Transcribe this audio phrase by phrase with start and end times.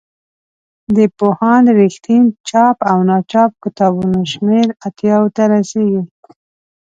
[0.95, 6.01] د پوهاند رښتین چاپ او ناچاپ کتابونو شمېر اتیاوو ته رسیږي.